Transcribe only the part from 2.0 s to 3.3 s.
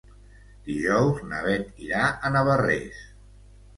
a Navarrés.